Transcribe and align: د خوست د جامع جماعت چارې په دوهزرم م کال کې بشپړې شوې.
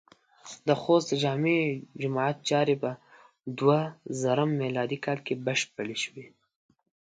د 0.67 0.69
خوست 0.81 1.07
د 1.09 1.13
جامع 1.23 1.59
جماعت 2.01 2.37
چارې 2.49 2.75
په 2.83 2.91
دوهزرم 3.59 4.51
م 4.59 4.61
کال 5.05 5.19
کې 5.25 5.41
بشپړې 5.45 5.95
شوې. 6.03 6.25